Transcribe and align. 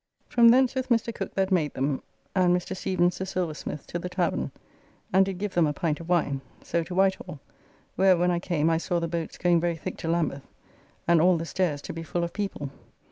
From 0.27 0.49
thence 0.49 0.73
with 0.73 0.89
Mr. 0.89 1.13
Cooke 1.13 1.35
that 1.35 1.51
made 1.51 1.75
them, 1.75 2.01
and 2.33 2.57
Mr. 2.57 2.75
Stephens 2.75 3.19
the 3.19 3.25
silversmith 3.27 3.85
to 3.85 3.99
the 3.99 4.09
tavern, 4.09 4.49
and 5.13 5.23
did 5.25 5.37
give 5.37 5.53
them 5.53 5.67
a 5.67 5.73
pint 5.73 5.99
of 5.99 6.09
wine. 6.09 6.41
So 6.63 6.81
to 6.81 6.95
White 6.95 7.13
Hall, 7.23 7.39
where 7.97 8.17
when 8.17 8.31
I 8.31 8.39
came 8.39 8.71
I 8.71 8.79
saw 8.79 8.97
the 8.99 9.07
boats 9.07 9.37
going 9.37 9.59
very 9.59 9.75
thick 9.75 9.97
to 9.97 10.07
Lambeth, 10.07 10.41
and 11.07 11.21
all 11.21 11.37
the 11.37 11.45
stairs 11.45 11.83
to 11.83 11.93
be 11.93 12.01
full 12.01 12.23
of 12.23 12.33
people. 12.33 12.71